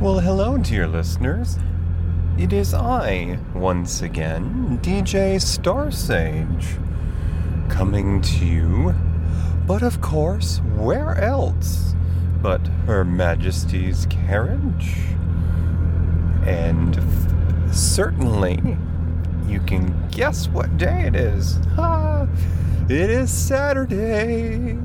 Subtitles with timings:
[0.00, 1.58] Well, hello, dear listeners.
[2.38, 6.78] It is I, once again, DJ Starsage,
[7.68, 8.94] coming to you.
[9.66, 11.94] But of course, where else
[12.40, 14.96] but Her Majesty's carriage?
[16.46, 18.78] And f- certainly,
[19.46, 21.58] you can guess what day it is.
[21.76, 22.26] Ha!
[22.88, 24.78] It is Saturday,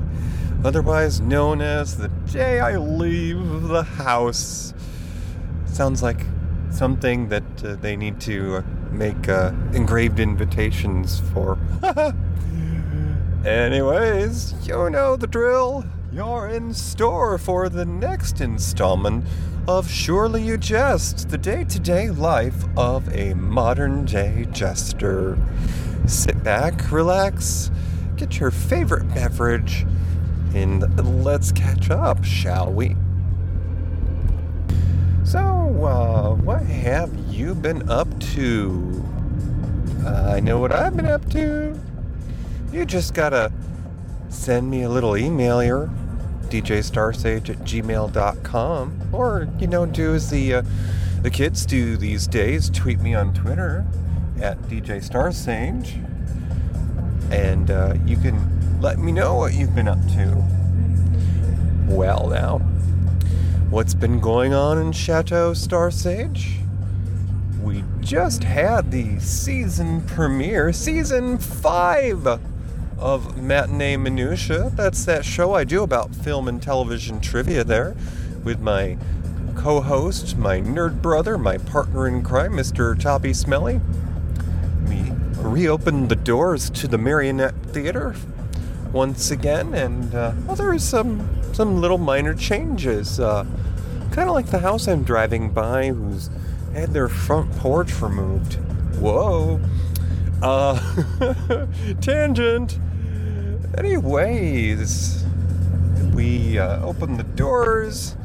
[0.62, 4.74] otherwise known as the day I leave the house.
[5.76, 6.24] Sounds like
[6.70, 8.62] something that uh, they need to uh,
[8.92, 11.58] make uh, engraved invitations for.
[13.44, 15.84] Anyways, you know the drill.
[16.10, 19.26] You're in store for the next installment
[19.68, 25.36] of Surely You Jest, the day to day life of a modern day jester.
[26.06, 27.70] Sit back, relax,
[28.16, 29.84] get your favorite beverage,
[30.54, 32.96] and let's catch up, shall we?
[35.26, 39.04] So, uh, what have you been up to?
[40.04, 41.76] Uh, I know what I've been up to.
[42.72, 43.50] You just gotta
[44.28, 45.90] send me a little email here,
[46.42, 49.00] djstarsage at gmail.com.
[49.12, 50.62] Or, you know, do as the, uh,
[51.22, 53.84] the kids do these days tweet me on Twitter
[54.40, 56.04] at djstarsage.
[57.32, 60.44] And uh, you can let me know what you've been up to.
[61.88, 62.60] Well, now,
[63.70, 66.58] what's been going on in Chateau Starsage?
[67.62, 72.26] We just had the season premiere, season five
[72.98, 74.70] of Matinee Minutia.
[74.70, 77.96] That's that show I do about film and television trivia there
[78.44, 78.96] with my
[79.56, 82.98] co host, my nerd brother, my partner in crime, Mr.
[82.98, 83.80] Toppy Smelly.
[84.88, 88.14] We reopened the doors to the Marionette Theater
[88.92, 93.18] once again, and uh, well, there was some some little minor changes.
[93.18, 93.42] Uh,
[94.10, 96.28] kind of like the house I'm driving by, who's
[96.74, 98.58] had their front porch removed.
[99.00, 99.58] Whoa.
[100.42, 101.66] Uh,
[102.02, 102.78] tangent.
[103.78, 105.24] Anyways,
[106.12, 108.16] we uh, opened the doors,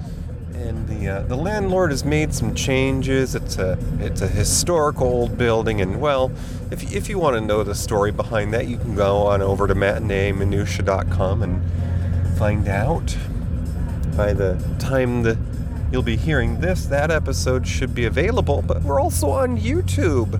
[0.53, 3.33] and the uh, the landlord has made some changes.
[3.33, 6.33] It's a it's a historical old building, and well,
[6.69, 9.67] if if you want to know the story behind that, you can go on over
[9.67, 11.60] to matineeminutia.com and
[12.31, 13.15] find out.
[14.15, 15.37] By the time the
[15.91, 18.61] you'll be hearing this, that episode should be available.
[18.61, 20.39] But we're also on YouTube.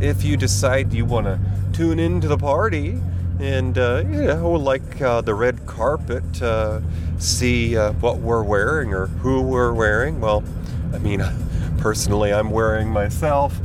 [0.00, 1.38] If you decide you want to
[1.72, 2.98] tune into the party
[3.38, 6.80] and uh, you know, like uh, the red carpet, uh,
[7.18, 10.20] see uh, what we're wearing or who we're wearing.
[10.20, 10.44] Well,
[10.92, 11.22] I mean,
[11.78, 13.58] personally, I'm wearing myself.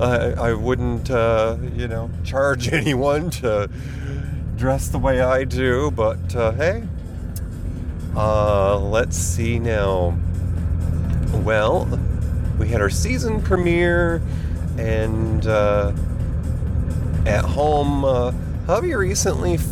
[0.00, 3.70] I, wouldn't, uh, you know, charge anyone to
[4.56, 6.34] dress the way I do, but
[8.16, 10.16] uh, let's see now.
[11.44, 11.88] Well,
[12.58, 14.22] we had our season premiere,
[14.78, 15.92] and uh,
[17.26, 18.32] at home uh,
[18.66, 19.66] hubby recently f-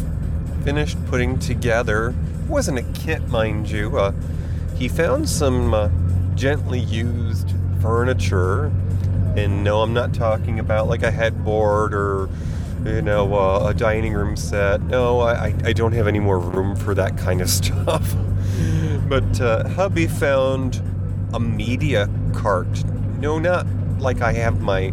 [0.64, 2.14] finished putting together
[2.48, 4.12] wasn't a kit mind you uh,
[4.76, 5.88] he found some uh,
[6.34, 8.66] gently used furniture
[9.36, 12.28] and no i'm not talking about like a headboard or
[12.84, 16.76] you know uh, a dining room set no I, I don't have any more room
[16.76, 18.14] for that kind of stuff
[19.08, 20.82] but uh, hubby found
[21.34, 22.84] a media cart
[23.18, 23.66] no not
[23.98, 24.92] like i have my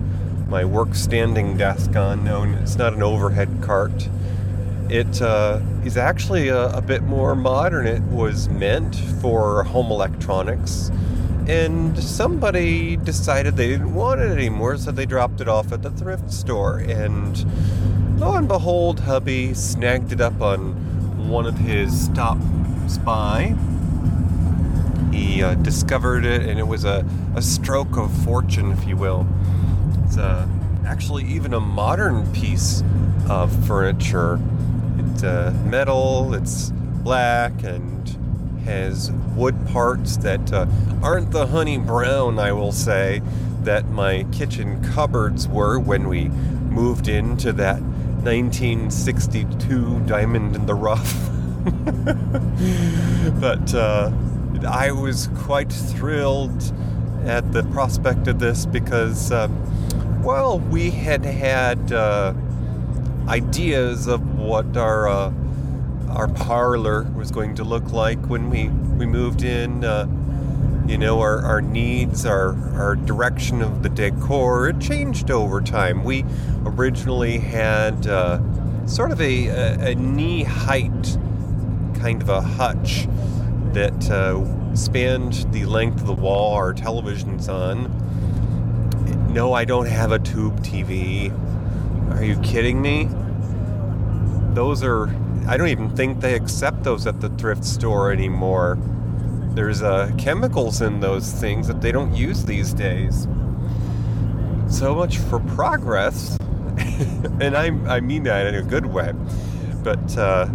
[0.49, 2.23] my work standing desk on.
[2.23, 4.09] No, it's not an overhead cart.
[4.89, 7.85] It uh, is actually a, a, bit more modern.
[7.85, 10.91] It was meant for home electronics,
[11.47, 15.89] and somebody decided they didn't want it anymore, so they dropped it off at the
[15.91, 16.79] thrift store.
[16.79, 23.55] And lo and behold, hubby snagged it up on one of his stops by.
[25.11, 29.25] He uh, discovered it, and it was a, a stroke of fortune, if you will.
[30.03, 30.47] It's uh,
[30.85, 32.83] actually even a modern piece
[33.29, 34.39] of furniture.
[34.99, 36.71] It's uh, metal, it's
[37.03, 37.96] black, and
[38.67, 40.67] has wood parts that uh,
[41.01, 43.21] aren't the honey brown, I will say,
[43.63, 51.29] that my kitchen cupboards were when we moved into that 1962 diamond in the rough.
[53.41, 54.11] but uh,
[54.67, 56.73] I was quite thrilled
[57.25, 59.31] at the prospect of this because.
[59.31, 59.63] Um,
[60.27, 62.33] well, we had had uh,
[63.29, 65.29] ideas of what our uh,
[66.09, 69.83] our parlor was going to look like when we we moved in.
[69.83, 70.07] Uh,
[70.87, 76.03] you know, our, our needs, our our direction of the decor, it changed over time.
[76.03, 76.23] We
[76.65, 78.39] originally had uh,
[78.87, 81.17] sort of a, a, a, knee height
[81.99, 83.07] kind of a hutch
[83.73, 87.91] that uh, spanned the length of the wall our television's on.
[89.33, 91.31] No, I don't have a tube TV.
[92.15, 93.09] Are you kidding me?
[94.53, 95.07] Those are,
[95.47, 98.77] I don't even think they accept those at the thrift store anymore.
[99.55, 103.27] There's uh, chemicals in those things that they don't use these days.
[104.69, 106.37] So much for progress.
[107.39, 109.13] and I, I mean that in a good way.
[109.83, 110.49] But, uh,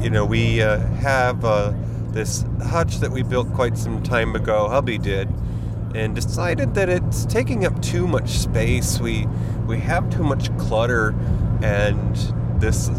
[0.00, 1.74] you know, we uh, have uh,
[2.08, 5.28] this hutch that we built quite some time ago, hubby did,
[5.94, 8.98] and decided that it's taking up too much space.
[8.98, 9.26] We
[9.66, 11.14] we have too much clutter,
[11.62, 12.16] and
[12.60, 12.90] this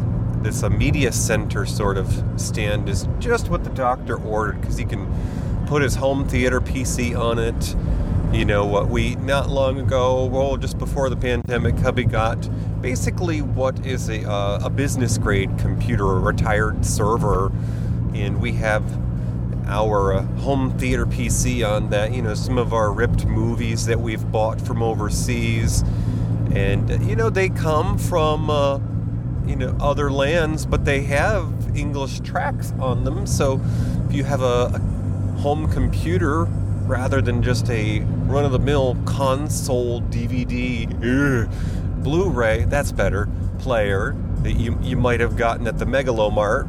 [0.43, 4.85] this a media center sort of stand is just what the doctor ordered because he
[4.85, 5.07] can
[5.67, 7.75] put his home theater PC on it.
[8.33, 12.49] You know what we not long ago, well, just before the pandemic, hubby got
[12.81, 17.51] basically what is a, uh, a business grade computer, a retired server,
[18.13, 18.83] and we have
[19.67, 22.13] our uh, home theater PC on that.
[22.13, 25.83] You know, some of our ripped movies that we've bought from overseas,
[26.53, 28.79] and uh, you know they come from uh,
[29.47, 33.25] you know other lands, but they have English tracks on them.
[33.25, 33.61] So
[34.07, 34.79] if you have a, a
[35.39, 36.43] home computer
[36.85, 41.49] rather than just a run-of-the-mill console DVD, ugh,
[42.03, 43.27] Blu-ray, that's better
[43.59, 46.67] player that you you might have gotten at the Megalomart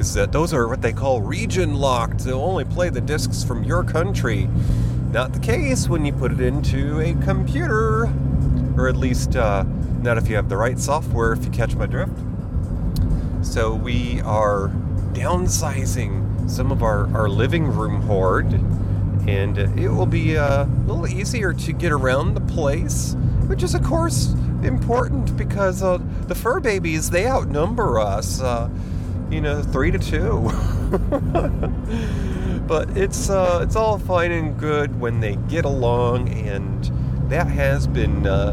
[0.00, 2.20] is that those are what they call region locked.
[2.20, 4.48] They'll only play the discs from your country.
[5.12, 8.10] Not the case when you put it into a computer,
[8.78, 9.64] or at least uh,
[10.02, 12.16] not if you have the right software, if you catch my drift.
[13.42, 14.68] So we are
[15.12, 18.52] downsizing some of our, our living room hoard,
[19.26, 23.14] and it will be uh, a little easier to get around the place,
[23.46, 28.40] which is, of course, important because uh, the fur babies they outnumber us.
[28.40, 28.68] Uh,
[29.30, 30.50] you know, three to two.
[32.66, 36.90] but it's uh, it's all fine and good when they get along, and
[37.30, 38.52] that has been uh,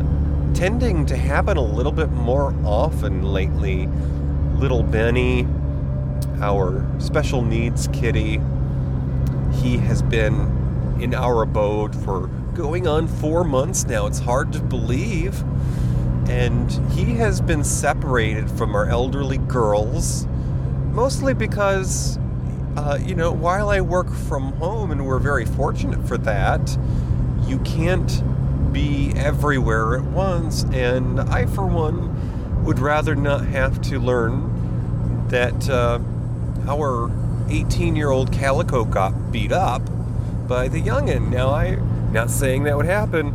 [0.54, 3.88] tending to happen a little bit more often lately.
[4.58, 5.48] Little Benny,
[6.42, 8.42] our special needs kitty,
[9.54, 14.08] he has been in our abode for going on four months now.
[14.08, 15.44] It's hard to believe.
[16.30, 20.28] And he has been separated from our elderly girls
[20.98, 22.18] mostly because,
[22.76, 26.76] uh, you know, while I work from home and we're very fortunate for that,
[27.46, 28.24] you can't
[28.72, 30.64] be everywhere at once.
[30.66, 36.00] And I, for one, would rather not have to learn that uh,
[36.68, 37.12] our
[37.50, 39.82] 18 year old calico got beat up
[40.48, 41.30] by the youngin.
[41.30, 43.34] Now, I'm not saying that would happen.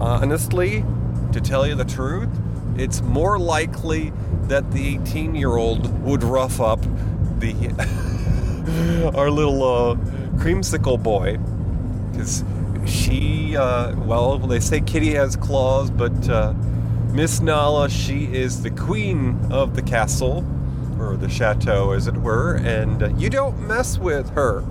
[0.00, 0.84] Honestly,
[1.32, 2.30] to tell you the truth,
[2.76, 4.12] it's more likely
[4.44, 6.80] that the 18 year old would rough up
[7.38, 7.52] the
[9.14, 9.94] our little uh,
[10.36, 11.38] creamsicle boy
[12.10, 12.44] because
[12.86, 16.52] she uh, well they say kitty has claws but uh,
[17.12, 20.44] miss nala she is the queen of the castle
[20.98, 24.64] or the chateau as it were and uh, you don't mess with her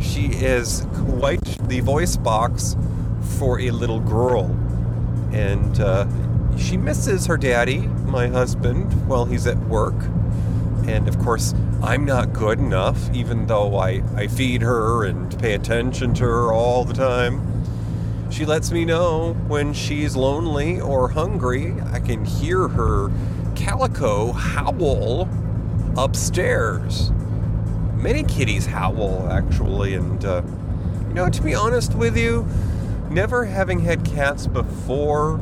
[0.00, 2.76] she is quite the voice box
[3.38, 4.44] for a little girl
[5.32, 6.06] and uh,
[6.58, 9.94] she misses her daddy, my husband, while he's at work.
[10.86, 15.54] And of course, I'm not good enough, even though I, I feed her and pay
[15.54, 17.64] attention to her all the time.
[18.30, 21.74] She lets me know when she's lonely or hungry.
[21.92, 23.10] I can hear her
[23.54, 25.28] calico howl
[25.96, 27.10] upstairs.
[27.94, 30.42] Many kitties howl, actually, and, uh,
[31.08, 32.46] you know, to be honest with you,
[33.08, 35.40] never having had cats before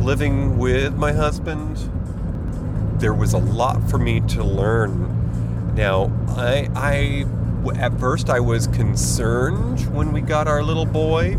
[0.00, 1.90] living with my husband,
[3.00, 5.15] there was a lot for me to learn.
[5.76, 7.26] Now, I, I
[7.78, 11.36] at first I was concerned when we got our little boy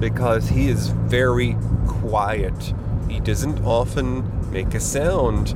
[0.00, 2.74] because he is very quiet.
[3.08, 5.54] He doesn't often make a sound.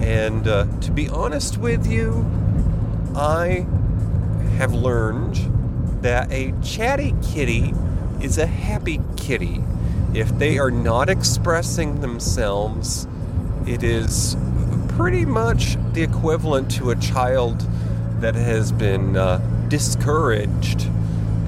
[0.00, 2.26] And uh, to be honest with you,
[3.14, 3.66] I
[4.58, 7.72] have learned that a chatty kitty
[8.20, 9.62] is a happy kitty
[10.14, 13.08] if they are not expressing themselves,
[13.66, 14.36] it is
[14.96, 17.66] pretty much the equivalent to a child
[18.20, 20.86] that has been uh, discouraged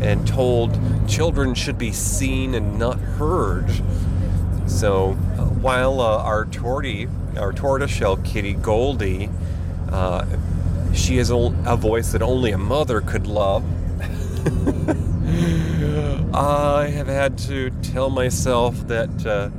[0.02, 0.76] and told
[1.08, 3.70] children should be seen and not heard.
[4.66, 9.30] So uh, while uh, our tortie, our tortoiseshell kitty Goldie,
[9.90, 10.26] uh,
[10.92, 13.64] she is a voice that only a mother could love.
[16.34, 19.50] I have had to tell myself that uh,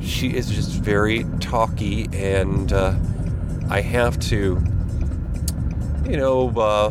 [0.00, 2.94] she is just very talky, and uh,
[3.70, 4.62] I have to,
[6.04, 6.90] you know, uh,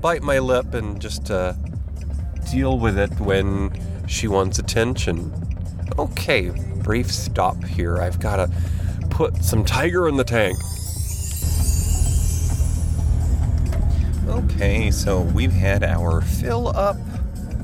[0.00, 1.52] bite my lip and just uh,
[2.50, 3.70] deal with it when
[4.08, 5.32] she wants attention.
[5.98, 6.50] Okay,
[6.82, 7.98] brief stop here.
[7.98, 8.50] I've got to
[9.10, 10.56] put some tiger in the tank.
[14.26, 16.96] Okay, so we've had our fill up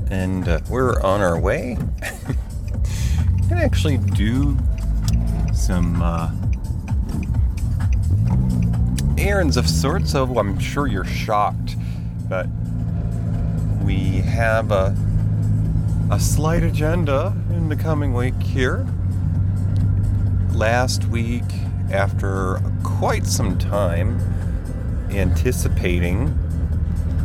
[0.09, 1.77] and uh, we're on our way.
[3.53, 4.57] can actually do
[5.53, 6.31] some uh,
[9.23, 10.11] errands of sorts.
[10.11, 11.75] So I'm sure you're shocked,
[12.27, 12.47] but
[13.83, 14.95] we have a
[16.11, 18.85] a slight agenda in the coming week here.
[20.51, 21.43] Last week,
[21.91, 24.19] after quite some time
[25.09, 26.37] anticipating,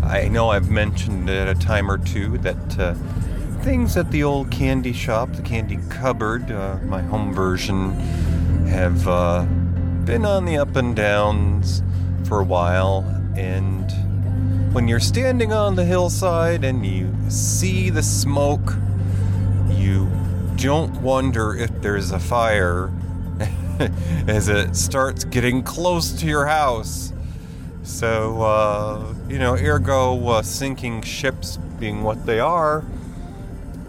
[0.02, 2.94] I know I've mentioned it a time or two that uh,
[3.62, 7.92] things at the old candy shop, the candy cupboard, uh, my home version,
[8.68, 9.42] have uh,
[10.04, 11.82] been on the up and downs
[12.26, 13.04] for a while.
[13.36, 13.90] And
[14.74, 18.74] when you're standing on the hillside and you see the smoke,
[19.70, 20.10] you
[20.56, 22.92] don't wonder if there's a fire
[24.26, 27.12] as it starts getting close to your house.
[27.84, 32.84] So, uh, you know, ergo, uh, sinking ships being what they are,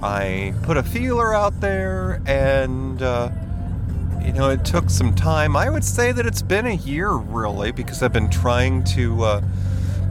[0.01, 3.29] I put a feeler out there and, uh,
[4.23, 5.55] you know, it took some time.
[5.55, 9.41] I would say that it's been a year, really, because I've been trying to uh,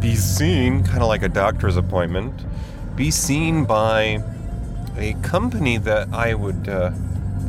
[0.01, 2.45] be seen, kind of like a doctor's appointment,
[2.97, 4.23] be seen by
[4.97, 6.91] a company that I would uh,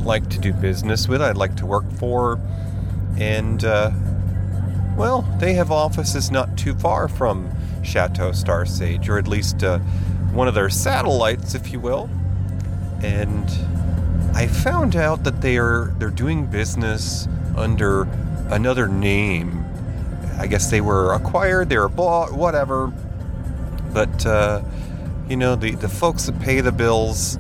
[0.02, 2.40] like to do business with, I'd like to work for.
[3.18, 3.92] And, uh,
[4.96, 7.50] well, they have offices not too far from
[7.84, 9.80] Chateau Starsage, or at least uh,
[10.34, 12.10] one of their satellites, if you will.
[13.02, 13.50] And
[14.34, 18.04] I found out that they are they're doing business under
[18.50, 19.66] another name.
[20.38, 22.88] I guess they were acquired, they were bought, whatever.
[23.94, 24.62] But uh,
[25.28, 27.38] you know, the the folks that pay the bills,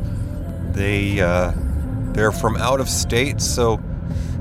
[0.72, 1.54] they uh,
[2.14, 3.82] they're from out of state, so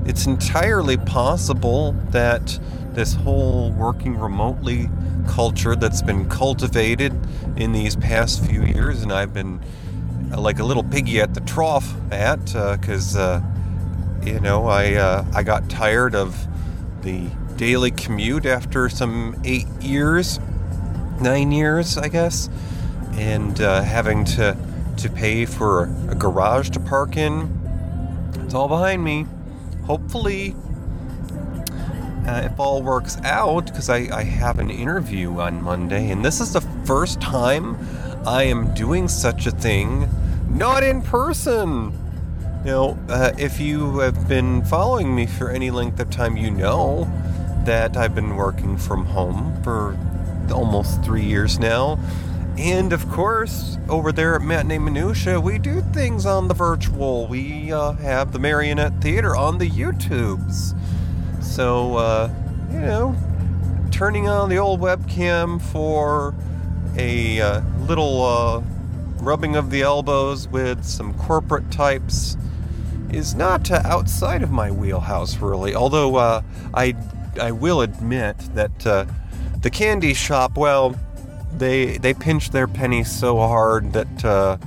[0.05, 2.59] it's entirely possible that
[2.93, 4.89] this whole working remotely
[5.27, 7.13] culture that's been cultivated
[7.55, 9.61] in these past few years, and I've been
[10.37, 12.45] like a little piggy at the trough at,
[12.79, 16.47] because uh, uh, you know I uh, I got tired of
[17.01, 20.39] the daily commute after some eight years,
[21.21, 22.49] nine years, I guess,
[23.13, 24.57] and uh, having to
[24.97, 27.49] to pay for a garage to park in.
[28.43, 29.25] It's all behind me.
[29.85, 30.55] Hopefully,
[32.27, 36.41] uh, if all works out, because I, I have an interview on Monday, and this
[36.41, 37.77] is the first time
[38.25, 40.09] I am doing such a thing
[40.49, 41.93] not in person.
[42.65, 47.07] Now, uh, if you have been following me for any length of time, you know
[47.65, 49.97] that I've been working from home for
[50.51, 51.99] almost three years now.
[52.57, 57.27] And of course, over there at Matinee Minutia, we do things on the virtual.
[57.27, 60.75] We uh, have the Marionette Theater on the YouTubes.
[61.41, 62.29] So, uh,
[62.71, 63.15] you know,
[63.91, 66.33] turning on the old webcam for
[66.97, 68.61] a uh, little uh,
[69.21, 72.37] rubbing of the elbows with some corporate types
[73.11, 75.75] is not uh, outside of my wheelhouse, really.
[75.75, 76.41] Although uh,
[76.73, 76.95] I,
[77.39, 79.05] I will admit that uh,
[79.61, 80.95] the candy shop, well,
[81.51, 84.57] they they pinch their pennies so hard that, uh,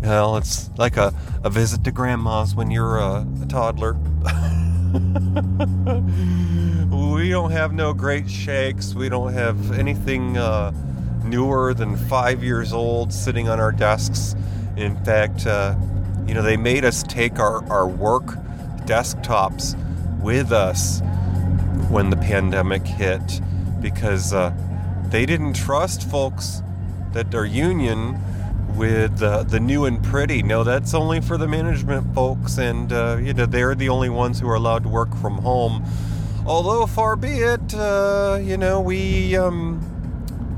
[0.00, 1.12] well, it's like a,
[1.42, 3.94] a visit to grandma's when you're a, a toddler.
[6.90, 8.94] we don't have no great shakes.
[8.94, 10.36] We don't have anything
[11.30, 14.34] newer than five years old sitting on our desks.
[14.76, 15.76] In fact, uh,
[16.26, 18.26] you know, they made us take our, our work
[18.84, 19.74] desktops
[20.20, 21.00] with us
[21.88, 23.40] when the pandemic hit
[23.80, 24.52] because uh,
[25.06, 26.62] they didn't trust folks
[27.12, 28.20] that are union
[28.76, 30.42] with uh, the new and pretty.
[30.42, 34.38] No, that's only for the management folks, and uh, you know they're the only ones
[34.38, 35.84] who are allowed to work from home.
[36.46, 39.36] Although far be it, uh, you know we.
[39.36, 39.89] Um,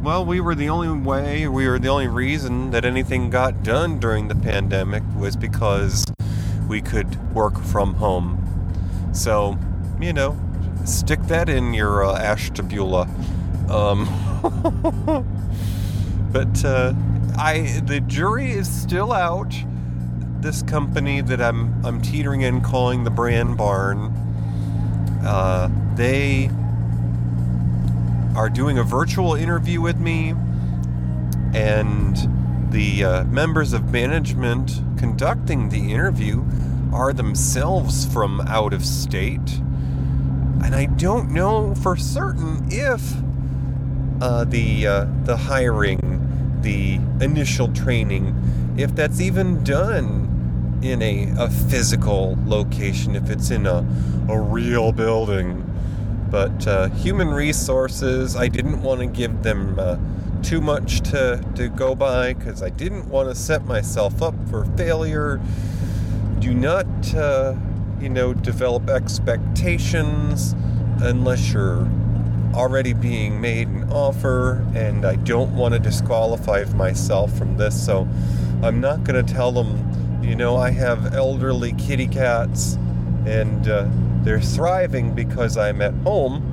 [0.03, 4.01] well, we were the only way, we were the only reason that anything got done
[4.01, 6.05] during the pandemic was because
[6.67, 8.39] we could work from home.
[9.13, 9.57] So,
[10.01, 10.37] you know,
[10.85, 13.03] stick that in your uh, ashtabula.
[13.71, 14.09] Um,
[16.33, 16.95] but uh,
[17.39, 19.55] I, the jury is still out.
[20.41, 24.07] This company that I'm, I'm teetering in calling the Brand Barn,
[25.25, 26.51] uh, they
[28.35, 30.35] are doing a virtual interview with me,
[31.55, 32.17] and
[32.73, 36.45] the uh, members of management conducting the interview
[36.93, 39.61] are themselves from out of state.
[40.65, 43.15] And I don't know for certain if
[44.23, 48.35] uh, the uh, the hiring, the initial training,
[48.79, 53.85] if that's even done in a, a physical location, if it's in a,
[54.29, 55.69] a real building.
[56.33, 59.99] But uh, human resources, I didn't want to give them uh,
[60.43, 64.65] too much to, to go by because I didn't want to set myself up for
[64.65, 65.43] failure.
[66.39, 67.55] Do not, uh,
[68.01, 70.55] you know, develop expectations
[71.03, 71.87] unless you're
[72.55, 78.09] already being made an offer, and I don't want to disqualify myself from this, so
[78.62, 82.79] I'm not going to tell them, you know, I have elderly kitty cats
[83.27, 83.87] and uh,
[84.23, 86.49] they're thriving because I'm at home.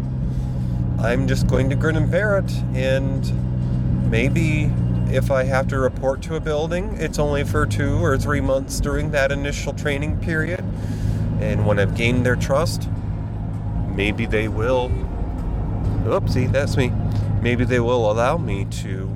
[0.99, 4.71] I'm just going to grin and bear it, and maybe
[5.11, 8.79] if I have to report to a building, it's only for two or three months
[8.79, 10.63] during that initial training period.
[11.39, 12.89] And when I've gained their trust,
[13.95, 14.89] maybe they will
[16.03, 16.91] oopsie, that's me.
[17.41, 19.07] Maybe they will allow me to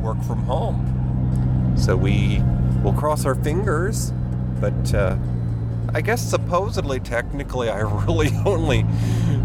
[0.00, 1.74] work from home.
[1.76, 2.40] So we
[2.82, 4.12] will cross our fingers,
[4.60, 5.16] but uh,
[5.92, 8.86] I guess supposedly, technically, I really only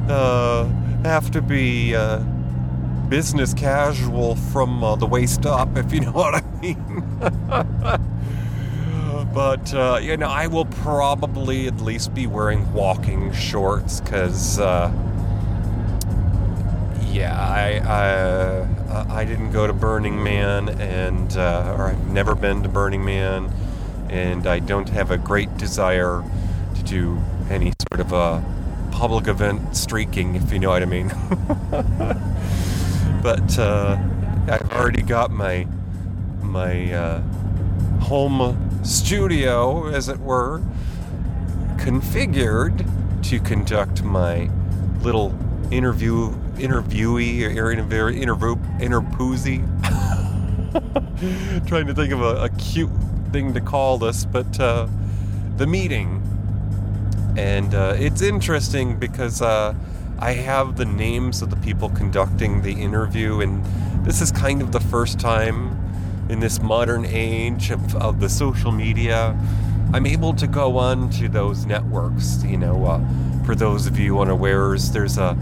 [0.08, 0.66] uh,
[1.04, 2.20] have to be uh,
[3.10, 7.04] business casual from uh, the waist up, if you know what I mean.
[9.34, 14.92] but uh, you know, I will probably at least be wearing walking shorts because uh,
[17.12, 17.80] yeah, I
[18.90, 23.04] I, I didn't go to Burning Man, and uh, or I've never been to Burning
[23.04, 23.52] Man,
[24.10, 26.24] and I don't have a great desire
[26.76, 28.44] to do any sort of a
[28.92, 31.08] public event streaking, if you know what I mean.
[33.24, 33.98] but uh,
[34.48, 35.68] I've already got my
[36.42, 37.22] my uh,
[38.02, 40.62] home studio, as it were,
[41.78, 42.88] configured
[43.24, 44.50] to conduct my
[45.02, 45.34] little
[45.72, 49.66] interview interviewee or interview interview interpoozy.
[51.68, 52.90] Trying to think of a, a, cute
[53.32, 54.88] thing to call this, but uh,
[55.58, 56.22] the meeting,
[57.38, 59.74] and uh, it's interesting because uh,
[60.20, 63.64] I have the names of the people conducting the interview, and
[64.06, 65.78] this is kind of the first time
[66.30, 69.38] in this modern age of, of the social media.
[69.94, 72.44] I'm able to go on to those networks.
[72.44, 73.00] You know, uh,
[73.46, 75.38] for those of you unawares, there's a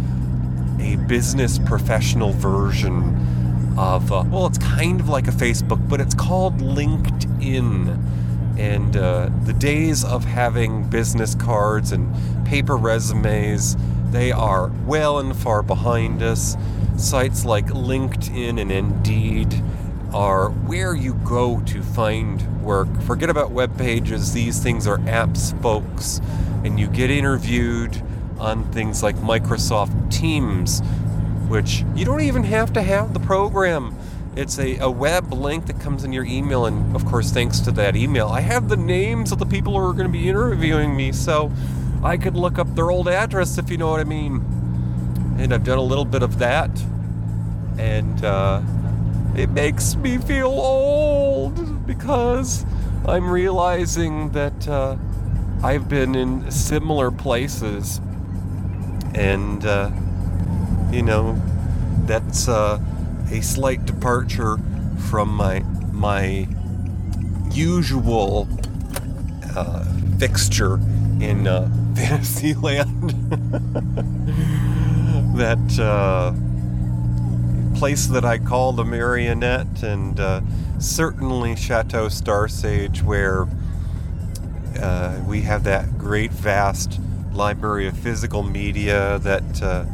[0.80, 6.16] a business professional version of, uh, well, it's kind of like a Facebook, but it's
[6.16, 7.27] called LinkedIn.
[7.56, 12.12] And uh, the days of having business cards and
[12.46, 13.78] paper resumes,
[14.12, 16.58] they are well and far behind us.
[16.98, 19.64] Sites like LinkedIn and Indeed
[20.14, 22.88] are where you go to find work.
[23.04, 26.20] Forget about web pages, these things are apps, folks.
[26.64, 28.02] And you get interviewed
[28.40, 30.82] on things like Microsoft Teams,
[31.48, 33.96] which you don't even have to have the program.
[34.38, 37.72] It's a, a web link that comes in your email, and of course, thanks to
[37.72, 40.96] that email, I have the names of the people who are going to be interviewing
[40.96, 41.52] me, so
[42.04, 44.36] I could look up their old address if you know what I mean.
[45.40, 46.70] And I've done a little bit of that,
[47.80, 48.62] and uh,
[49.36, 52.64] it makes me feel old because
[53.08, 54.98] I'm realizing that uh,
[55.64, 58.00] I've been in similar places
[59.16, 59.90] and uh,
[60.92, 61.42] you know
[62.06, 62.80] that's uh,
[63.32, 64.58] a slight departure
[65.10, 65.60] from my
[65.92, 66.48] my
[67.52, 68.48] usual
[69.56, 69.84] uh,
[70.20, 70.76] fixture
[71.20, 73.10] in uh, Fantasyland.
[75.38, 76.34] that uh,
[77.78, 80.42] place that I call the Marionette, and uh,
[80.80, 83.48] certainly Chateau Starsage, where
[84.80, 87.00] uh, we have that great vast
[87.34, 89.86] library of physical media that uh,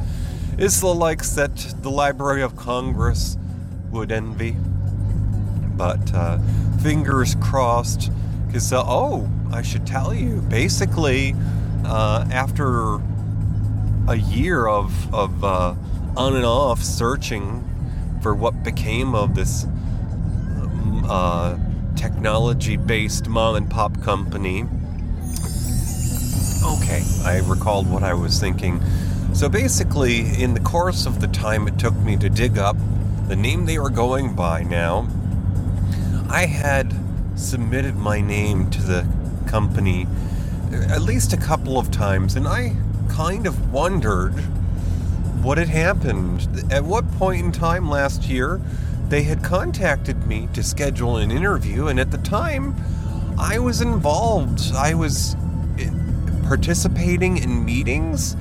[0.57, 3.37] is the likes that the Library of Congress
[3.91, 4.55] would envy.
[5.75, 6.39] But uh,
[6.81, 8.11] fingers crossed,
[8.45, 11.35] because, uh, oh, I should tell you, basically,
[11.85, 12.99] uh, after
[14.07, 15.75] a year of, of uh,
[16.15, 17.67] on and off searching
[18.21, 21.57] for what became of this um, uh,
[21.95, 24.65] technology based mom and pop company,
[26.63, 28.81] Okay, I recalled what I was thinking.
[29.33, 32.77] So basically, in the course of the time it took me to dig up
[33.27, 35.07] the name they were going by now,
[36.29, 36.93] I had
[37.35, 39.07] submitted my name to the
[39.47, 40.07] company
[40.71, 42.75] at least a couple of times, and I
[43.09, 44.33] kind of wondered
[45.41, 46.47] what had happened.
[46.71, 48.61] At what point in time last year
[49.09, 52.75] they had contacted me to schedule an interview, and at the time
[53.39, 54.73] I was involved.
[54.75, 55.35] I was
[55.79, 55.89] eh,
[56.43, 58.35] participating in meetings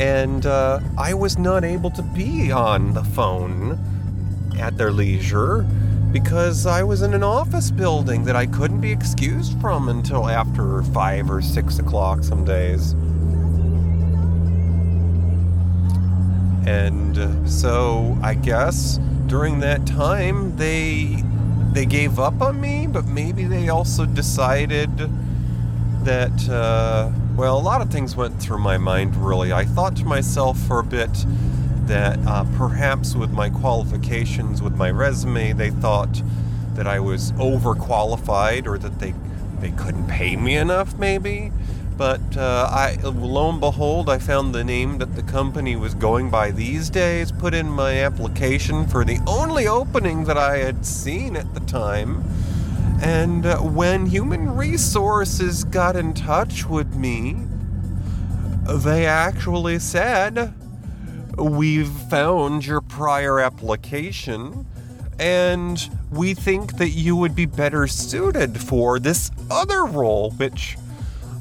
[0.00, 3.78] and uh, I was not able to be on the phone
[4.58, 5.66] at their leisure
[6.10, 10.82] because I was in an office building that I couldn't be excused from until after
[10.84, 12.92] five or six o'clock some days.
[16.66, 21.22] And uh, so I guess during that time they
[21.72, 24.90] they gave up on me, but maybe they also decided
[26.04, 29.16] that uh, well, a lot of things went through my mind.
[29.16, 31.10] Really, I thought to myself for a bit
[31.86, 36.22] that uh, perhaps with my qualifications, with my resume, they thought
[36.74, 39.14] that I was overqualified or that they
[39.60, 41.52] they couldn't pay me enough, maybe.
[41.96, 46.30] But uh, I, lo and behold, I found the name that the company was going
[46.30, 47.30] by these days.
[47.30, 52.24] Put in my application for the only opening that I had seen at the time.
[53.00, 57.36] And uh, when human resources got in touch with me,
[58.68, 60.54] they actually said,
[61.38, 64.66] We've found your prior application,
[65.18, 70.76] and we think that you would be better suited for this other role, which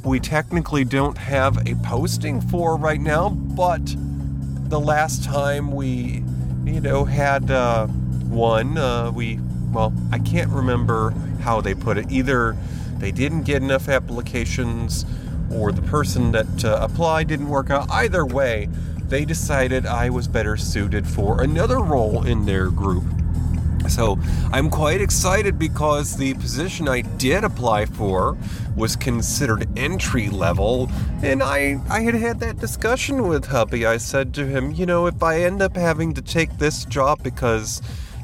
[0.06, 3.82] we technically don't have a posting for right now, but
[4.70, 6.24] the last time we,
[6.64, 9.40] you know, had uh, one, uh, we,
[9.72, 12.12] well, I can't remember how they put it.
[12.12, 12.56] Either
[12.98, 15.06] they didn't get enough applications
[15.52, 17.90] or the person that uh, applied didn't work out.
[17.90, 18.70] Either way,
[19.08, 23.04] they decided I was better suited for another role in their group.
[23.88, 24.20] So
[24.52, 28.38] I'm quite excited because the position I did apply for
[28.76, 30.92] was considered entry level,
[31.24, 33.86] and I, I had had that discussion with hubby.
[33.86, 37.24] I said to him, you know, if I end up having to take this job
[37.24, 37.82] because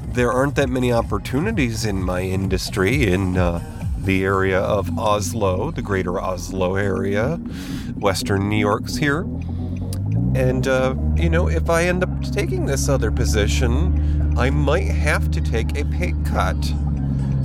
[0.08, 3.60] there aren't that many opportunities in my industry in uh,
[3.98, 7.36] the area of Oslo, the greater Oslo area,
[7.96, 9.20] Western New York's here.
[10.34, 15.30] And, uh, you know, if I end up taking this other position, I might have
[15.32, 16.56] to take a pay cut.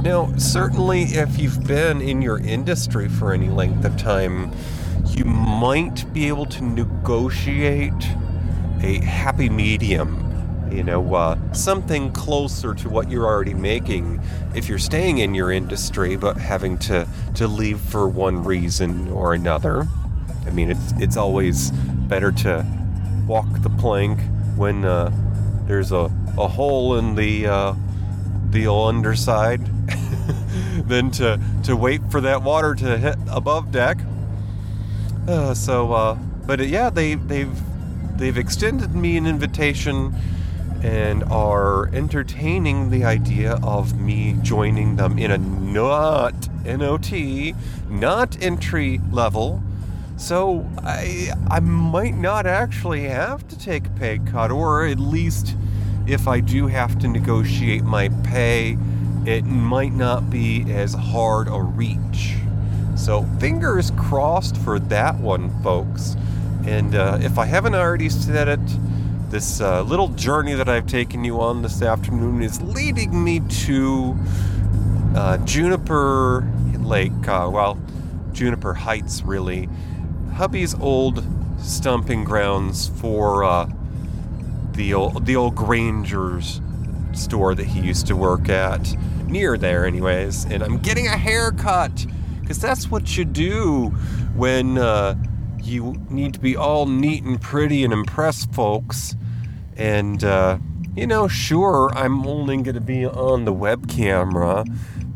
[0.02, 4.52] Now, certainly, if you've been in your industry for any length of time,
[5.06, 8.04] you might be able to negotiate
[8.82, 10.31] a happy medium.
[10.72, 14.22] You know, uh, something closer to what you're already making
[14.56, 19.34] if you're staying in your industry but having to, to leave for one reason or
[19.34, 19.88] another.
[20.46, 22.66] I mean, it's, it's always better to
[23.28, 24.20] walk the plank
[24.56, 25.12] when uh,
[25.68, 27.76] there's a, a hole in the uh,
[28.52, 29.66] the underside
[30.88, 33.98] than to, to wait for that water to hit above deck.
[35.28, 37.58] Uh, so, uh, but uh, yeah, they they've
[38.18, 40.14] they've extended me an invitation
[40.82, 47.12] and are entertaining the idea of me joining them in a not NOT,
[47.90, 49.62] not entry level.
[50.18, 55.56] So I I might not actually have to take a pay cut, or at least
[56.08, 58.78] if I do have to negotiate my pay,
[59.26, 62.36] it might not be as hard a reach.
[62.96, 66.16] So fingers crossed for that one, folks.
[66.66, 68.60] And uh, if I haven't already said it,
[69.32, 74.18] this uh, little journey that I've taken you on this afternoon is leading me to
[75.16, 76.46] uh, Juniper
[76.80, 77.80] Lake, uh, well,
[78.34, 79.70] Juniper Heights, really.
[80.34, 81.26] Hubby's old
[81.60, 83.70] stomping grounds for uh,
[84.74, 86.60] the old the old Granger's
[87.14, 90.44] store that he used to work at, near there, anyways.
[90.44, 92.06] And I'm getting a haircut
[92.42, 93.92] because that's what you do
[94.36, 95.16] when uh,
[95.62, 99.16] you need to be all neat and pretty and impress folks.
[99.82, 100.60] And uh,
[100.96, 104.64] you know, sure, I'm only going to be on the web camera,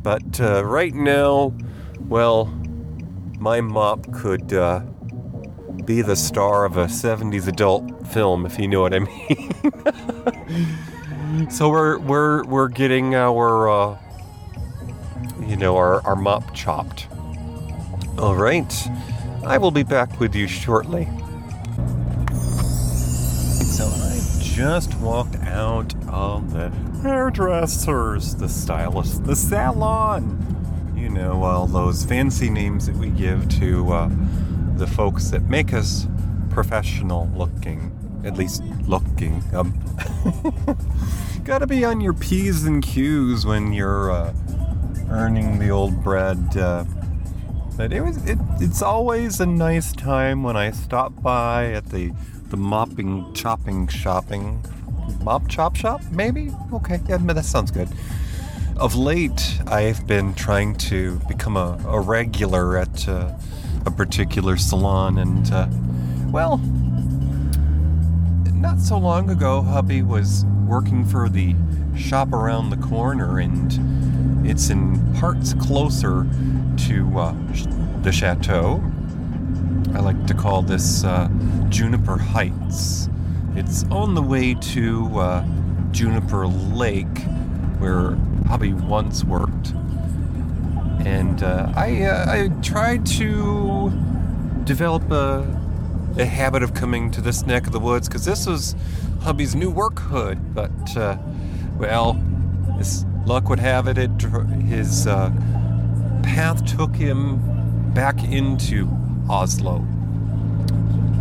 [0.01, 1.53] but uh, right now,
[1.99, 2.45] well,
[3.37, 4.79] my mop could uh,
[5.85, 9.51] be the star of a 70s adult film, if you know what I mean.
[11.51, 13.99] so we're we're we're getting our uh,
[15.41, 17.07] you know our, our mop chopped.
[18.17, 18.73] All right,
[19.45, 21.07] I will be back with you shortly.
[24.55, 26.69] Just walked out of the
[27.03, 30.93] hairdressers, the stylist, the salon.
[30.95, 33.91] You know all those fancy names that we give to.
[33.91, 34.09] Uh,
[34.77, 36.07] the folks that make us
[36.51, 37.91] professional looking,
[38.23, 39.43] at least looking.
[39.53, 39.77] Um,
[41.43, 44.33] gotta be on your P's and Q's when you're uh,
[45.09, 46.55] earning the old bread.
[46.55, 46.85] Uh,
[47.75, 52.13] but it was it, it's always a nice time when I stop by at the
[52.49, 54.65] the mopping chopping shopping.
[55.23, 56.51] Mop chop shop maybe?
[56.73, 57.89] Okay yeah that sounds good.
[58.77, 63.31] Of late i've been trying to become a, a regular at uh,
[63.85, 65.67] a particular salon, and uh,
[66.31, 66.57] well,
[68.53, 71.55] not so long ago, hubby was working for the
[71.95, 76.27] shop around the corner, and it's in parts closer
[76.77, 77.35] to uh,
[78.01, 78.83] the chateau.
[79.95, 81.29] I like to call this uh,
[81.69, 83.07] Juniper Heights.
[83.55, 85.45] It's on the way to uh,
[85.91, 87.17] Juniper Lake,
[87.79, 89.69] where hubby once worked.
[91.05, 93.89] And uh, I, uh, I tried to
[94.65, 95.47] develop a,
[96.17, 98.75] a habit of coming to this neck of the woods because this was
[99.21, 100.53] hubby's new work hood.
[100.53, 101.17] But, uh,
[101.77, 102.21] well,
[102.77, 104.21] as luck would have it, it
[104.67, 105.29] his uh,
[106.21, 108.89] path took him back into
[109.29, 109.85] Oslo.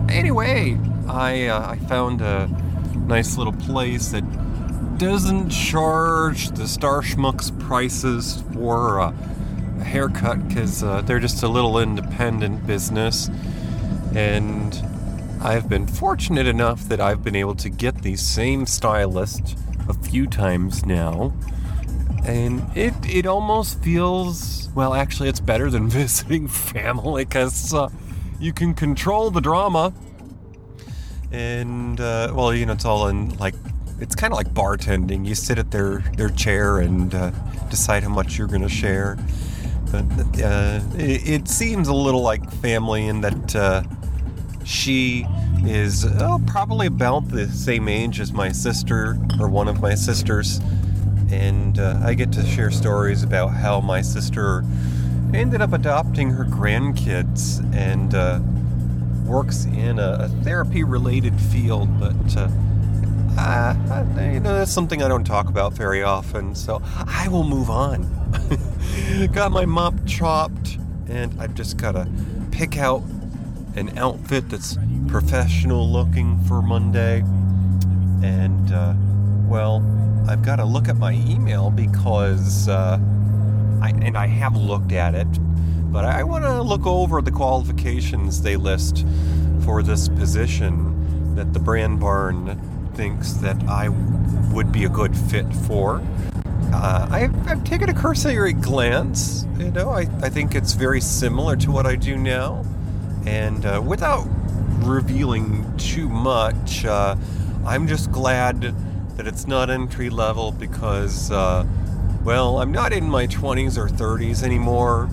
[0.08, 2.48] Anyway, I, uh, I found a
[3.06, 4.24] nice little place that
[4.98, 9.12] doesn't charge the Star Schmucks prices for uh,
[9.80, 13.28] a haircut because uh, they're just a little independent business.
[14.14, 14.74] And
[15.42, 20.26] I've been fortunate enough that I've been able to get the same stylist a few
[20.26, 21.32] times now.
[22.24, 27.90] And it, it almost feels, well, actually, it's better than visiting family because uh,
[28.40, 29.92] you can control the drama.
[31.32, 33.54] And, uh, well, you know, it's all in like
[34.00, 35.26] it's kind of like bartending.
[35.26, 37.30] You sit at their their chair and uh,
[37.70, 39.16] decide how much you're going to share.
[39.90, 43.82] But uh, it, it, seems a little like family in that uh,
[44.64, 45.24] she
[45.64, 50.60] is oh, probably about the same age as my sister or one of my sisters,
[51.30, 54.64] and uh, I get to share stories about how my sister
[55.34, 58.40] ended up adopting her grandkids and uh,
[59.24, 62.48] works in a, a therapy-related field, but uh,
[64.16, 68.08] you know, that's something I don't talk about very often, so I will move on.
[69.32, 72.08] got my mop chopped, and I've just got to
[72.52, 73.02] pick out
[73.74, 77.20] an outfit that's professional looking for Monday.
[78.22, 78.94] And, uh,
[79.48, 79.80] well,
[80.26, 82.98] I've got to look at my email because, uh,
[83.82, 85.28] I, and I have looked at it,
[85.92, 89.06] but I want to look over the qualifications they list
[89.64, 92.58] for this position that the Brand Barn
[92.94, 93.90] thinks that I
[94.52, 96.02] would be a good fit for.
[96.72, 99.46] Uh, I've, I've, taken a cursory glance.
[99.58, 102.64] You know, I, I think it's very similar to what I do now.
[103.26, 104.26] And uh, without
[104.78, 107.16] revealing too much, uh,
[107.66, 108.74] I'm just glad
[109.16, 111.64] that it's not entry level because, uh,
[112.24, 115.06] well, I'm not in my 20s or 30s anymore.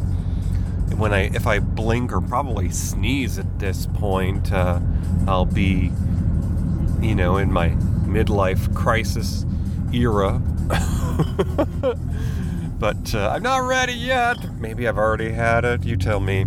[0.95, 4.79] When I, if I blink or probably sneeze at this point, uh,
[5.27, 5.91] I'll be
[7.01, 7.69] you know, in my
[8.05, 9.45] midlife crisis
[9.91, 10.39] era.
[12.79, 14.37] but uh, I'm not ready yet.
[14.59, 15.83] Maybe I've already had it.
[15.83, 16.45] You tell me.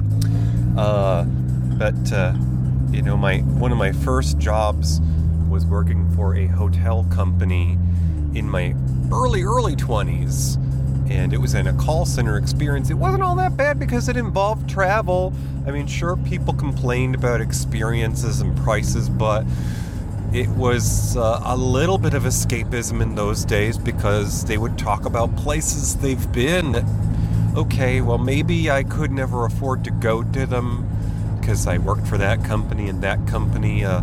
[0.76, 2.34] Uh, but uh,
[2.90, 5.00] you know, my one of my first jobs
[5.54, 7.78] was working for a hotel company
[8.34, 8.74] in my
[9.12, 10.56] early early 20s
[11.08, 12.90] and it was in a call center experience.
[12.90, 15.32] It wasn't all that bad because it involved travel.
[15.64, 19.46] I mean, sure, people complained about experiences and prices, but
[20.32, 25.04] it was uh, a little bit of escapism in those days because they would talk
[25.04, 26.84] about places they've been.
[27.56, 30.84] Okay, well, maybe I could never afford to go to them
[31.38, 34.02] because I worked for that company and that company uh,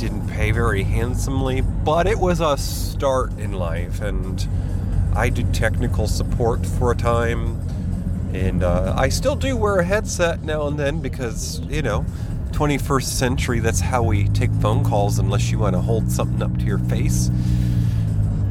[0.00, 4.00] didn't pay very handsomely, but it was a start in life.
[4.00, 4.48] And
[5.14, 7.60] I did technical support for a time.
[8.32, 12.06] And uh, I still do wear a headset now and then because, you know,
[12.52, 16.56] 21st century, that's how we take phone calls unless you want to hold something up
[16.56, 17.28] to your face.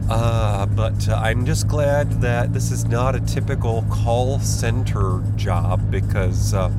[0.08, 5.90] Uh, but uh, I'm just glad that this is not a typical call center job
[5.90, 6.72] because uh,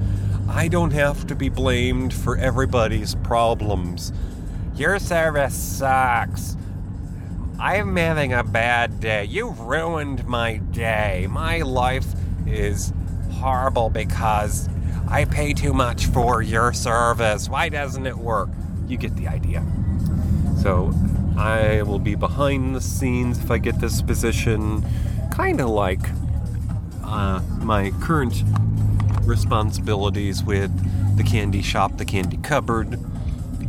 [0.48, 4.12] I don't have to be blamed for everybody's problems.
[4.80, 6.56] Your service sucks.
[7.58, 9.26] I'm having a bad day.
[9.26, 11.26] You ruined my day.
[11.28, 12.06] My life
[12.46, 12.90] is
[13.30, 14.70] horrible because
[15.06, 17.46] I pay too much for your service.
[17.46, 18.48] Why doesn't it work?
[18.88, 19.62] You get the idea.
[20.62, 20.94] So
[21.36, 24.82] I will be behind the scenes if I get this position,
[25.30, 26.08] kind of like
[27.04, 28.44] uh, my current
[29.24, 30.72] responsibilities with
[31.18, 32.98] the candy shop, the candy cupboard.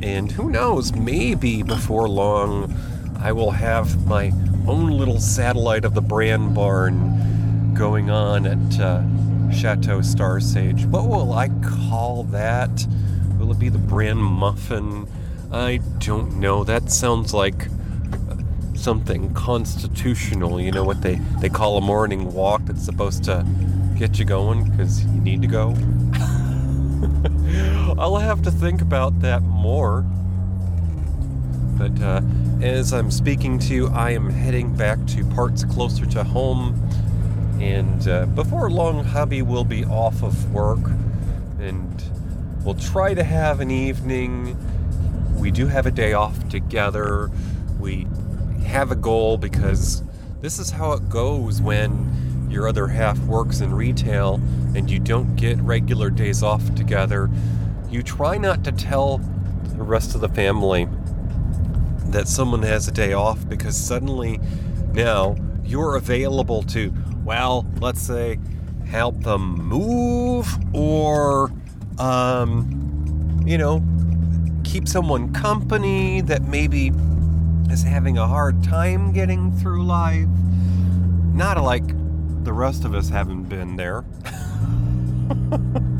[0.03, 2.73] And who knows, maybe before long,
[3.19, 4.31] I will have my
[4.67, 8.79] own little satellite of the brand barn going on at.
[8.79, 9.03] Uh,
[9.51, 10.85] Chateau Starsage.
[10.85, 11.49] What will I
[11.89, 12.87] call that?
[13.37, 15.07] Will it be the brand muffin?
[15.51, 16.63] I don't know.
[16.63, 17.67] That sounds like
[18.75, 20.59] something constitutional.
[20.59, 23.45] You know what they, they call a morning walk that's supposed to
[23.97, 25.75] get you going because you need to go?
[27.99, 30.05] I'll have to think about that more.
[31.77, 32.21] But uh,
[32.61, 36.79] as I'm speaking to you, I am heading back to parts closer to home.
[37.59, 40.79] And uh, before long, hubby will be off of work.
[41.59, 42.03] And
[42.63, 44.57] we'll try to have an evening.
[45.39, 47.31] We do have a day off together.
[47.79, 48.07] We
[48.65, 50.03] have a goal because
[50.41, 54.35] this is how it goes when your other half works in retail
[54.75, 57.29] and you don't get regular days off together.
[57.91, 59.17] You try not to tell
[59.75, 60.87] the rest of the family
[62.05, 64.39] that someone has a day off because suddenly
[64.93, 66.93] now you're available to,
[67.25, 68.39] well, let's say,
[68.87, 71.51] help them move or,
[71.97, 73.83] um, you know,
[74.63, 76.93] keep someone company that maybe
[77.69, 80.29] is having a hard time getting through life.
[81.33, 81.85] Not like
[82.45, 84.05] the rest of us haven't been there.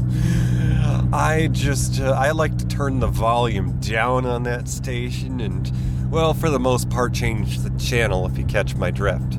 [1.14, 5.70] I just, uh, I like to turn the volume down on that station and,
[6.10, 9.38] well, for the most part, change the channel if you catch my drift.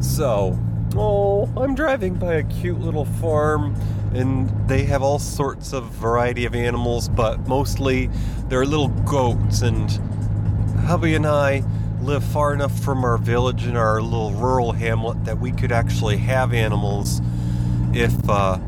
[0.00, 0.58] So,
[0.96, 3.74] oh, I'm driving by a cute little farm
[4.14, 8.08] and they have all sorts of variety of animals, but mostly
[8.48, 9.90] they're little goats and
[10.86, 11.64] hubby and I
[12.00, 16.16] live far enough from our village and our little rural hamlet that we could actually
[16.16, 17.20] have animals
[17.92, 18.58] if uh,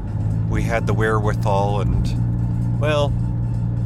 [0.51, 1.81] we had the wherewithal.
[1.81, 2.26] And,
[2.79, 3.12] well,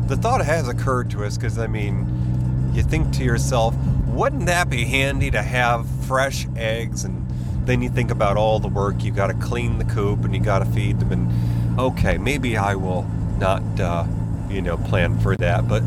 [0.06, 3.74] the thought has occurred to us because, I mean, you think to yourself,
[4.06, 7.04] wouldn't that be handy to have fresh eggs?
[7.04, 7.26] And
[7.66, 10.40] then you think about all the work you got to clean the coop and you
[10.42, 11.12] got to feed them.
[11.12, 13.02] And, okay, maybe I will
[13.38, 14.04] not, uh,
[14.48, 15.68] you know, plan for that.
[15.68, 15.82] But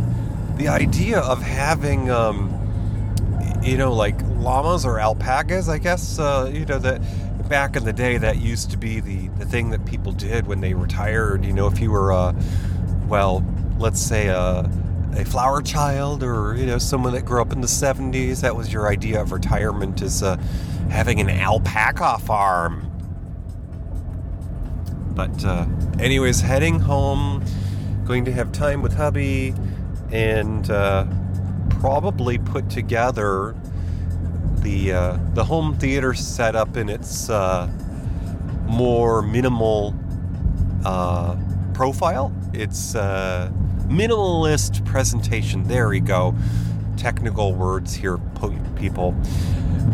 [0.57, 2.49] the idea of having, um,
[3.61, 7.01] you know, like llamas or alpacas, I guess, uh, you know, that
[7.49, 10.61] back in the day that used to be the, the thing that people did when
[10.61, 11.43] they retired.
[11.43, 12.33] You know, if you were, uh,
[13.07, 13.45] well,
[13.77, 14.69] let's say a,
[15.15, 18.71] a flower child or, you know, someone that grew up in the 70s, that was
[18.71, 20.37] your idea of retirement is uh,
[20.89, 22.89] having an alpaca farm.
[25.15, 25.67] But, uh,
[25.99, 27.43] anyways, heading home,
[28.05, 29.53] going to have time with hubby
[30.11, 31.05] and uh,
[31.69, 33.55] probably put together
[34.61, 37.67] the uh, the home theater setup in its uh,
[38.65, 39.95] more minimal
[40.85, 41.35] uh,
[41.73, 42.33] profile.
[42.53, 43.51] It's uh,
[43.87, 45.63] minimalist presentation.
[45.63, 46.35] There we go.
[46.97, 48.19] Technical words here,
[48.75, 49.15] people.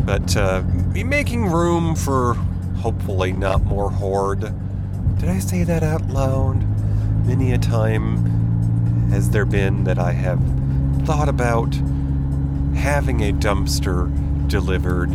[0.05, 2.33] But uh, be making room for
[2.81, 4.41] hopefully not more hoard.
[5.19, 6.65] Did I say that out loud?
[7.25, 10.41] Many a time has there been that I have
[11.05, 11.73] thought about
[12.75, 14.09] having a dumpster
[14.49, 15.11] delivered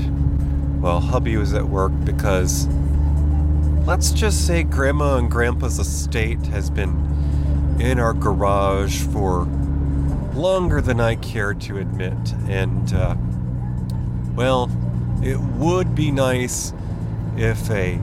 [0.80, 2.66] while hubby was at work because
[3.87, 7.13] let's just say grandma and grandpa's estate has been
[7.78, 9.44] in our garage for
[10.34, 12.34] longer than I care to admit.
[12.48, 13.16] And, uh,
[14.34, 14.70] well,
[15.22, 16.72] it would be nice
[17.37, 18.00] if a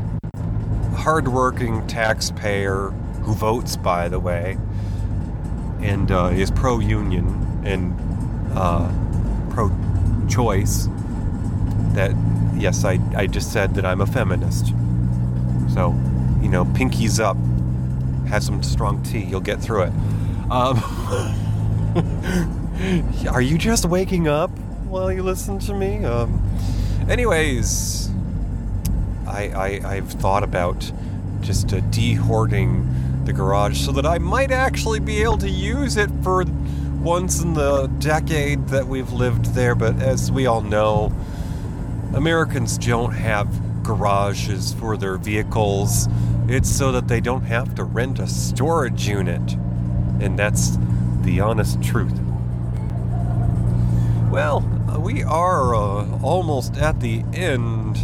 [0.95, 2.89] hardworking taxpayer
[3.23, 4.57] who votes, by the way,
[5.79, 7.95] and uh, is pro union and
[8.55, 8.91] uh,
[9.49, 9.71] pro
[10.29, 10.88] choice,
[11.93, 12.15] that,
[12.55, 14.67] yes, I, I just said that I'm a feminist.
[15.73, 15.95] So,
[16.41, 17.38] you know, pinkies up,
[18.31, 19.93] have some strong tea, you'll get through it.
[20.49, 20.81] Um,
[23.29, 24.49] are you just waking up
[24.87, 26.05] while you listen to me?
[26.05, 26.41] Um,
[27.09, 28.09] anyways,
[29.27, 30.89] I, I, I've thought about
[31.41, 36.09] just uh, de-hoarding the garage so that I might actually be able to use it
[36.23, 36.45] for
[37.01, 39.75] once in the decade that we've lived there.
[39.75, 41.11] But as we all know,
[42.13, 46.07] Americans don't have garages for their vehicles.
[46.47, 49.54] It's so that they don't have to rent a storage unit.
[50.19, 50.77] And that's
[51.21, 52.19] the honest truth.
[54.30, 54.62] Well,
[54.99, 57.97] we are uh, almost at the end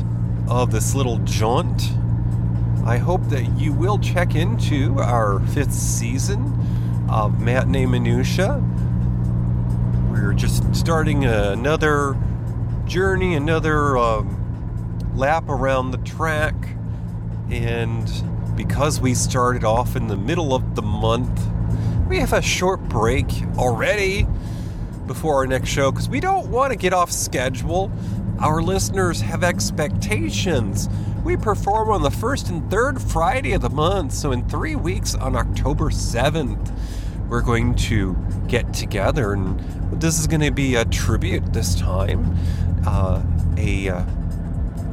[0.49, 1.91] of this little jaunt.
[2.85, 6.53] I hope that you will check into our fifth season
[7.09, 8.63] of Matinee Minutia.
[10.09, 12.17] We're just starting another
[12.85, 16.55] journey, another um, lap around the track.
[17.49, 18.09] And
[18.57, 21.47] because we started off in the middle of the month,
[22.09, 23.27] we have a short break
[23.57, 24.27] already
[25.05, 27.91] before our next show because we don't want to get off schedule.
[28.39, 30.89] Our listeners have expectations.
[31.23, 35.15] We perform on the first and third Friday of the month, so in three weeks
[35.15, 36.71] on October 7th,
[37.29, 39.59] we're going to get together, and
[40.01, 42.37] this is going to be a tribute this time
[42.87, 43.21] uh,
[43.57, 44.05] a uh,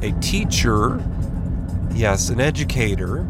[0.03, 1.03] a teacher,
[1.93, 3.27] yes, an educator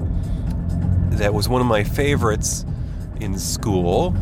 [1.15, 2.65] that was one of my favorites
[3.21, 4.17] in school.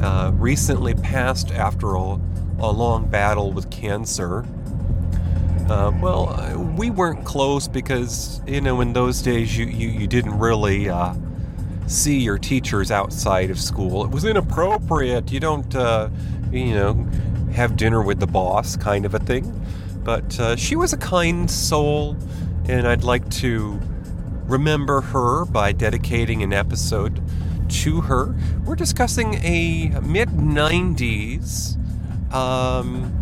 [0.00, 2.18] Uh, recently passed after a
[2.58, 4.44] a long battle with cancer.
[5.68, 10.38] Uh, well, we weren't close because, you know, in those days you, you, you didn't
[10.38, 11.14] really uh,
[11.86, 14.04] see your teachers outside of school.
[14.04, 15.30] It was inappropriate.
[15.30, 16.08] You don't, uh,
[16.50, 16.94] you know,
[17.52, 19.54] have dinner with the boss kind of a thing.
[20.02, 22.16] But uh, she was a kind soul,
[22.66, 23.78] and I'd like to
[24.48, 27.22] remember her by dedicating an episode
[27.68, 28.34] to her.
[28.64, 31.76] We're discussing a mid 90s
[32.32, 33.12] um,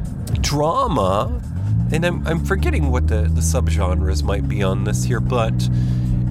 [0.41, 1.43] drama,
[1.93, 5.69] and I'm, I'm forgetting what the, the subgenres might be on this here, but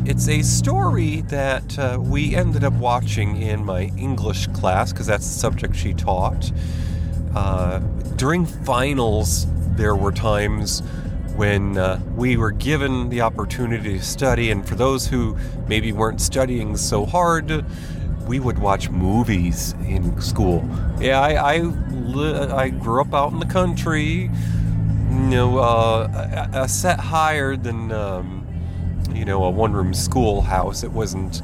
[0.06, 5.28] it's a story that uh, we ended up watching in my English class because that's
[5.28, 6.52] the subject she taught.
[7.36, 7.80] Uh,
[8.16, 10.82] during finals, there were times
[11.36, 16.22] when uh, we were given the opportunity to study, and for those who maybe weren't
[16.22, 17.66] studying so hard,
[18.28, 20.68] we would watch movies in school.
[21.00, 24.30] Yeah, I I, li- I grew up out in the country,
[25.10, 28.48] you know, uh, a, a set higher than um,
[29.14, 30.84] you know a one-room schoolhouse.
[30.84, 31.42] It wasn't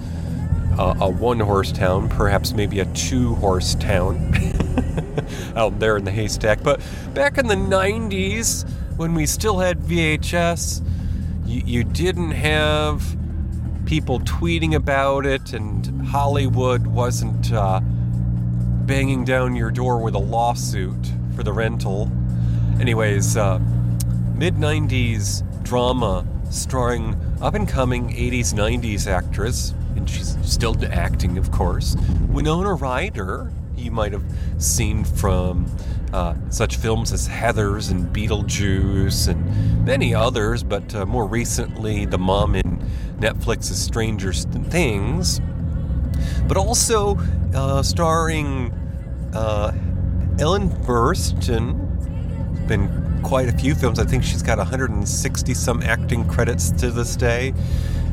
[0.80, 4.34] a, a one-horse town, perhaps maybe a two-horse town
[5.56, 6.64] out there in the haystack.
[6.64, 6.82] But
[7.14, 8.66] back in the '90s,
[8.98, 10.86] when we still had VHS,
[11.46, 13.04] you, you didn't have
[13.86, 21.12] people tweeting about it, and Hollywood wasn't uh, banging down your door with a lawsuit
[21.36, 22.12] for the rental.
[22.80, 23.60] Anyways, uh,
[24.36, 31.52] mid 90s drama starring up and coming 80s, 90s actress, and she's still acting, of
[31.52, 31.96] course,
[32.30, 33.52] Winona Ryder.
[33.76, 34.24] You might have
[34.58, 35.66] seen from
[36.14, 42.18] uh, such films as Heathers and Beetlejuice and many others, but uh, more recently, the
[42.18, 42.84] mom in
[43.20, 45.40] Netflix's Stranger Things,
[46.48, 47.18] but also
[47.54, 48.72] uh, starring
[49.34, 49.72] uh,
[50.40, 51.88] Ellen Burstyn.
[52.68, 54.00] Been quite a few films.
[54.00, 57.54] I think she's got 160 some acting credits to this day.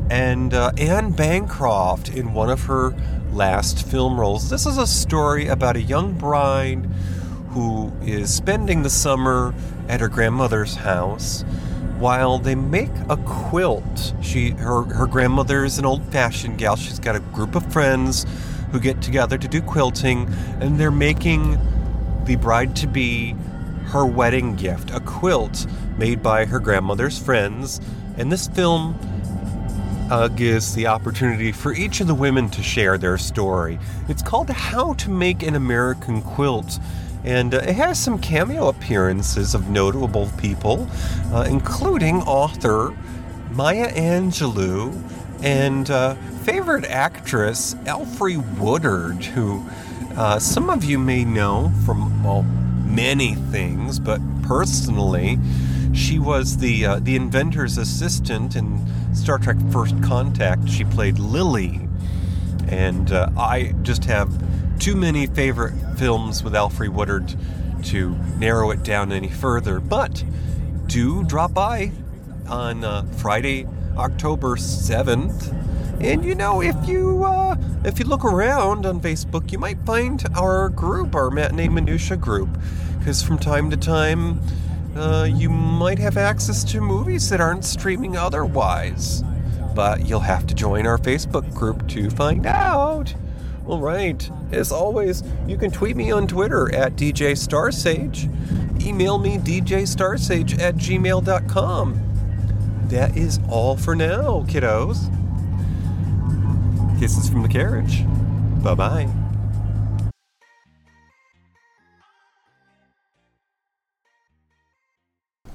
[0.09, 2.95] And uh, Anne Bancroft in one of her
[3.31, 4.49] last film roles.
[4.49, 6.89] This is a story about a young bride
[7.51, 9.53] who is spending the summer
[9.87, 11.43] at her grandmother's house
[11.97, 14.13] while they make a quilt.
[14.21, 16.75] She her her grandmother is an old-fashioned gal.
[16.75, 18.25] She's got a group of friends
[18.71, 20.31] who get together to do quilting
[20.61, 21.57] and they're making
[22.25, 23.35] the bride to be
[23.85, 25.65] her wedding gift, a quilt
[25.97, 27.81] made by her grandmother's friends.
[28.17, 28.97] And this film
[30.11, 33.79] uh, gives the opportunity for each of the women to share their story.
[34.07, 36.79] It's called How to Make an American Quilt
[37.23, 40.87] and uh, it has some cameo appearances of notable people,
[41.33, 42.95] uh, including author
[43.51, 45.01] Maya Angelou
[45.41, 49.65] and uh, favorite actress Alfre Woodard, who
[50.15, 52.43] uh, some of you may know from well,
[52.85, 55.37] many things, but personally,
[55.93, 60.67] she was the uh, the inventor's assistant in Star Trek: First Contact.
[60.67, 61.87] She played Lily,
[62.67, 64.31] and uh, I just have
[64.79, 67.35] too many favorite films with Alfre Woodard
[67.83, 69.81] to narrow it down any further.
[69.81, 70.23] But
[70.87, 71.91] do drop by
[72.47, 73.67] on uh, Friday,
[73.97, 75.53] October 7th.
[76.01, 80.23] And you know, if you uh, if you look around on Facebook, you might find
[80.35, 82.49] our group, our matinee minutia group,
[82.97, 84.39] because from time to time,
[84.95, 89.23] uh, you might have access to movies that aren't streaming otherwise.
[89.75, 93.13] But you'll have to join our Facebook group to find out.
[93.69, 94.27] All right.
[94.51, 98.25] As always, you can tweet me on Twitter at DJ Starsage.
[98.83, 102.01] Email me djstarsage at gmail.com.
[102.85, 104.97] That is all for now, kiddos.
[106.99, 108.03] Kisses from the carriage.
[108.63, 109.09] Bye bye.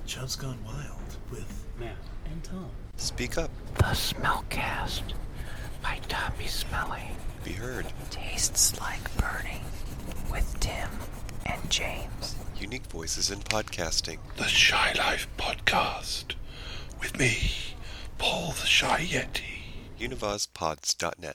[0.06, 1.96] Chubb's Gone Wild with Matt
[2.30, 2.70] and Tom.
[2.96, 3.50] Speak up.
[3.74, 5.02] The Smellcast
[5.82, 7.02] by Tommy Smelly.
[7.44, 7.86] Be heard.
[8.10, 9.60] Tastes like burning
[10.30, 10.88] with Tim
[11.44, 12.36] and James.
[12.58, 14.18] Unique voices in podcasting.
[14.36, 16.34] the Shy Life Podcast
[17.00, 17.52] with me,
[18.18, 19.98] Paul the Shy Yeti.
[20.00, 21.32] Univazpods.net.